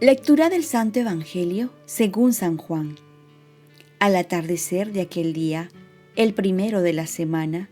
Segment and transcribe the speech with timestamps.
[0.00, 2.96] Lectura del Santo Evangelio según San Juan.
[3.98, 5.68] Al atardecer de aquel día,
[6.16, 7.68] el primero de la semana,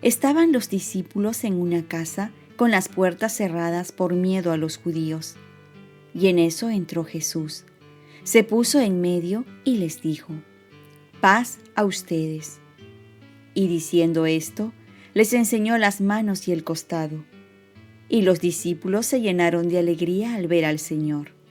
[0.00, 5.34] estaban los discípulos en una casa con las puertas cerradas por miedo a los judíos.
[6.14, 7.64] Y en eso entró Jesús.
[8.22, 10.34] Se puso en medio y les dijo,
[11.20, 12.60] paz a ustedes.
[13.54, 14.72] Y diciendo esto,
[15.14, 17.24] les enseñó las manos y el costado.
[18.08, 21.41] Y los discípulos se llenaron de alegría al ver al Señor.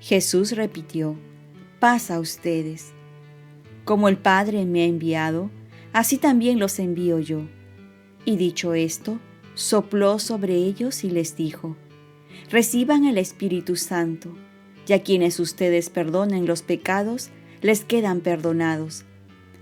[0.00, 1.16] Jesús repitió,
[1.80, 2.92] paz a ustedes.
[3.84, 5.50] Como el Padre me ha enviado,
[5.92, 7.42] así también los envío yo.
[8.24, 9.18] Y dicho esto,
[9.54, 11.76] sopló sobre ellos y les dijo,
[12.50, 14.36] reciban el Espíritu Santo,
[14.86, 17.30] y a quienes ustedes perdonen los pecados,
[17.60, 19.04] les quedan perdonados,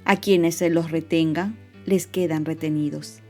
[0.04, 3.20] a quienes se los retengan, les quedan retenidos.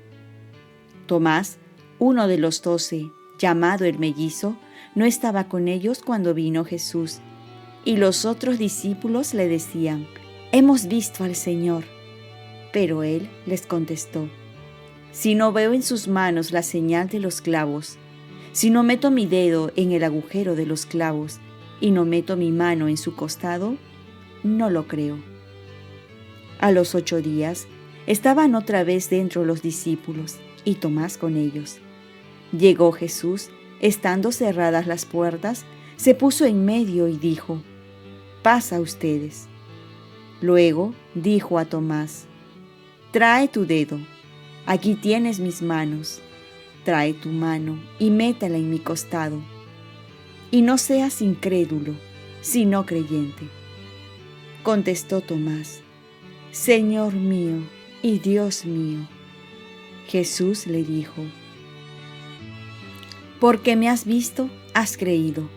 [1.06, 1.58] Tomás,
[1.98, 4.58] uno de los doce, llamado el mellizo,
[4.96, 7.18] no estaba con ellos cuando vino Jesús,
[7.84, 10.08] y los otros discípulos le decían,
[10.50, 11.84] Hemos visto al Señor.
[12.72, 14.28] Pero él les contestó,
[15.12, 17.98] Si no veo en sus manos la señal de los clavos,
[18.52, 21.40] si no meto mi dedo en el agujero de los clavos,
[21.78, 23.76] y no meto mi mano en su costado,
[24.42, 25.18] no lo creo.
[26.58, 27.66] A los ocho días
[28.06, 31.80] estaban otra vez dentro los discípulos y Tomás con ellos.
[32.56, 35.64] Llegó Jesús Estando cerradas las puertas,
[35.96, 37.60] se puso en medio y dijo,
[38.42, 39.48] Pasa ustedes.
[40.40, 42.26] Luego dijo a Tomás,
[43.10, 43.98] Trae tu dedo,
[44.66, 46.20] aquí tienes mis manos,
[46.84, 49.42] trae tu mano y métela en mi costado.
[50.50, 51.94] Y no seas incrédulo,
[52.40, 53.48] sino creyente.
[54.62, 55.80] Contestó Tomás,
[56.50, 57.56] Señor mío
[58.02, 59.00] y Dios mío.
[60.08, 61.22] Jesús le dijo,
[63.40, 65.48] porque me has visto, has creído.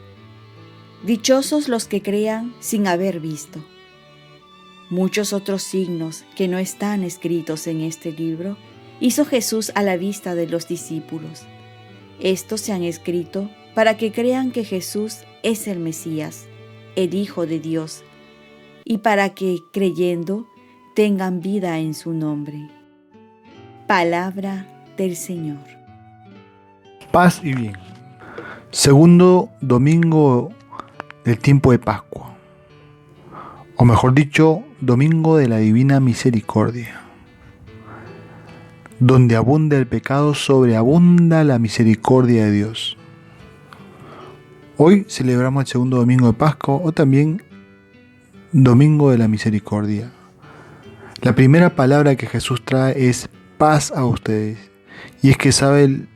[1.04, 3.64] Dichosos los que crean sin haber visto.
[4.90, 8.58] Muchos otros signos que no están escritos en este libro
[9.00, 11.44] hizo Jesús a la vista de los discípulos.
[12.20, 16.48] Estos se han escrito para que crean que Jesús es el Mesías,
[16.96, 18.04] el Hijo de Dios,
[18.84, 20.48] y para que, creyendo,
[20.96, 22.68] tengan vida en su nombre.
[23.88, 25.79] Palabra del Señor
[27.12, 27.78] paz y bien.
[28.72, 30.52] Segundo domingo
[31.26, 32.36] del tiempo de Pascua,
[33.76, 37.02] o mejor dicho, domingo de la Divina Misericordia.
[39.00, 42.98] Donde abunda el pecado, sobreabunda la misericordia de Dios.
[44.76, 47.42] Hoy celebramos el segundo domingo de Pascua o también
[48.52, 50.12] Domingo de la Misericordia.
[51.22, 54.58] La primera palabra que Jesús trae es paz a ustedes.
[55.22, 56.10] Y es que sabe el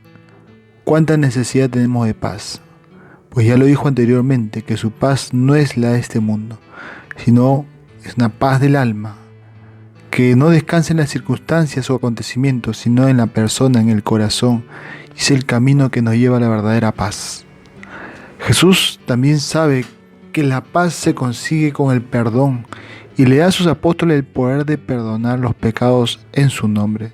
[0.84, 2.60] ¿Cuánta necesidad tenemos de paz?
[3.30, 6.58] Pues ya lo dijo anteriormente, que su paz no es la de este mundo,
[7.16, 7.64] sino
[8.04, 9.16] es una paz del alma,
[10.10, 14.66] que no descansa en las circunstancias o acontecimientos, sino en la persona, en el corazón,
[15.16, 17.46] y es el camino que nos lleva a la verdadera paz.
[18.40, 19.86] Jesús también sabe
[20.32, 22.66] que la paz se consigue con el perdón
[23.16, 27.12] y le da a sus apóstoles el poder de perdonar los pecados en su nombre.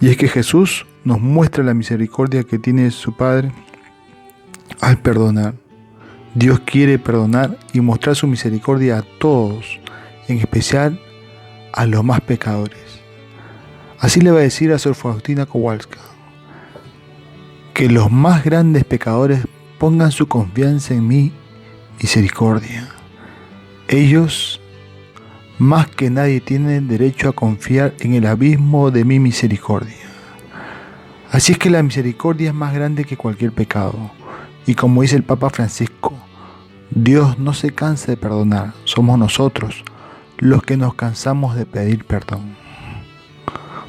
[0.00, 3.52] Y es que Jesús nos muestra la misericordia que tiene su Padre
[4.80, 5.54] al perdonar.
[6.34, 9.78] Dios quiere perdonar y mostrar su misericordia a todos,
[10.26, 11.00] en especial
[11.72, 12.78] a los más pecadores.
[14.00, 16.00] Así le va a decir a Sor Faustina Kowalska,
[17.72, 19.40] que los más grandes pecadores
[19.78, 21.32] pongan su confianza en mi
[22.00, 22.88] misericordia.
[23.88, 24.60] Ellos,
[25.58, 30.03] más que nadie, tienen derecho a confiar en el abismo de mi misericordia.
[31.34, 34.12] Así es que la misericordia es más grande que cualquier pecado.
[34.66, 36.14] Y como dice el Papa Francisco,
[36.90, 39.82] Dios no se cansa de perdonar, somos nosotros
[40.38, 42.54] los que nos cansamos de pedir perdón.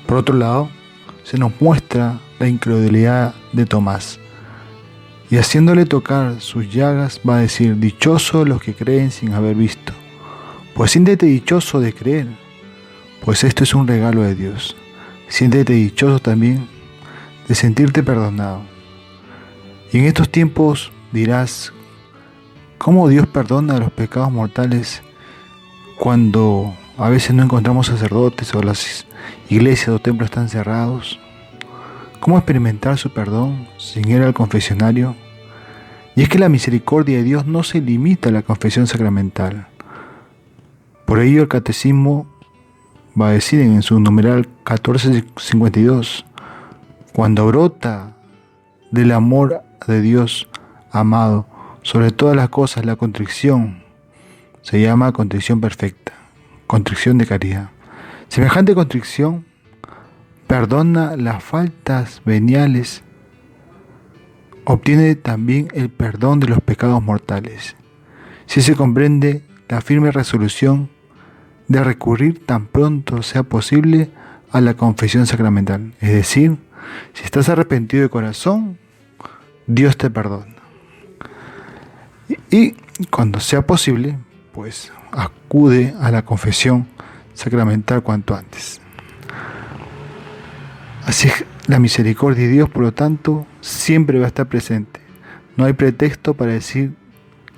[0.07, 0.71] Por otro lado,
[1.21, 4.19] se nos muestra la incredulidad de Tomás.
[5.29, 9.93] Y haciéndole tocar sus llagas va a decir, dichoso los que creen sin haber visto.
[10.73, 12.27] Pues siéntete dichoso de creer,
[13.23, 14.75] pues esto es un regalo de Dios.
[15.27, 16.73] Siéntete dichoso también
[17.47, 18.61] de sentirte perdonado.
[19.91, 21.71] Y en estos tiempos dirás,
[22.77, 25.01] ¿cómo Dios perdona los pecados mortales
[25.97, 29.05] cuando a veces no encontramos sacerdotes o las
[29.49, 31.19] iglesias o templos están cerrados?
[32.19, 35.15] ¿Cómo experimentar su perdón sin ir al confesionario?
[36.15, 39.67] Y es que la misericordia de Dios no se limita a la confesión sacramental.
[41.05, 42.25] Por ello el catecismo
[43.19, 46.25] va a decir en su numeral 1452,
[47.15, 48.11] cuando brota
[48.91, 50.49] del amor de Dios
[50.91, 51.47] amado
[51.81, 53.83] Sobre todas las cosas, la contrición
[54.63, 56.13] se llama contrición perfecta,
[56.67, 57.69] contrición de caridad.
[58.27, 59.45] Semejante contrición
[60.47, 63.03] perdona las faltas veniales,
[64.65, 67.75] obtiene también el perdón de los pecados mortales.
[68.47, 70.89] Si se comprende la firme resolución
[71.67, 74.09] de recurrir tan pronto sea posible
[74.51, 76.57] a la confesión sacramental, es decir,
[77.13, 78.77] si estás arrepentido de corazón,
[79.67, 80.55] Dios te perdona.
[82.49, 82.75] Y
[83.09, 84.17] cuando sea posible,
[84.53, 86.87] pues acude a la confesión
[87.33, 88.81] sacramental cuanto antes.
[91.05, 94.99] Así es la misericordia de Dios, por lo tanto, siempre va a estar presente.
[95.57, 96.93] No hay pretexto para decir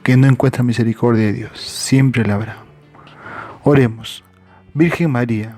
[0.04, 1.60] que no encuentra misericordia de Dios.
[1.60, 2.58] Siempre la habrá.
[3.64, 4.24] Oremos.
[4.74, 5.58] Virgen María,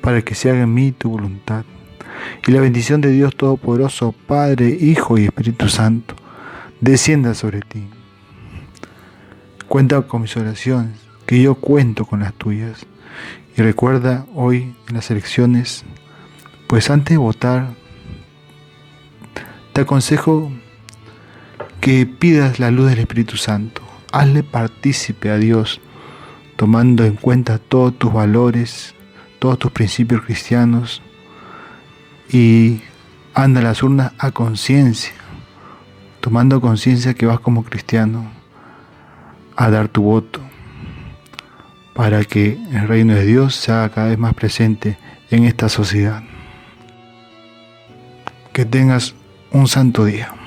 [0.00, 1.64] para que se haga en mí tu voluntad.
[2.46, 6.14] Y la bendición de Dios Todopoderoso, Padre, Hijo y Espíritu Santo,
[6.80, 7.84] descienda sobre ti.
[9.68, 12.86] Cuenta con mis oraciones, que yo cuento con las tuyas.
[13.56, 15.84] Y recuerda hoy en las elecciones,
[16.66, 17.68] pues antes de votar,
[19.72, 20.50] te aconsejo
[21.80, 23.82] que pidas la luz del Espíritu Santo.
[24.12, 25.80] Hazle partícipe a Dios,
[26.56, 28.94] tomando en cuenta todos tus valores,
[29.40, 31.02] todos tus principios cristianos
[32.30, 32.82] y
[33.34, 35.14] anda a las urnas a conciencia,
[36.20, 38.30] tomando conciencia que vas como cristiano
[39.56, 40.40] a dar tu voto
[41.94, 44.98] para que el reino de Dios sea cada vez más presente
[45.30, 46.22] en esta sociedad.
[48.52, 49.14] Que tengas
[49.52, 50.39] un santo día.